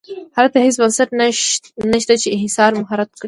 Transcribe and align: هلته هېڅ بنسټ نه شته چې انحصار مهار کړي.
هلته 0.37 0.57
هېڅ 0.65 0.75
بنسټ 0.81 1.09
نه 1.93 1.99
شته 2.03 2.15
چې 2.21 2.27
انحصار 2.31 2.71
مهار 2.79 2.99
کړي. 3.11 3.19